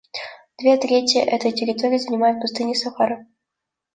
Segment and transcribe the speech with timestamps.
[0.57, 3.27] Две трети этой территории занимает пустыня Сахара.